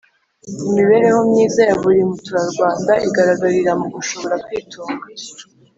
Imibereho 0.69 1.19
myiza 1.29 1.61
ya 1.69 1.75
buri 1.81 1.99
muturarwanda 2.09 2.93
igaragarira 3.07 3.71
mu 3.79 3.87
gushobora 3.95 4.35
kwitunga 4.45 5.05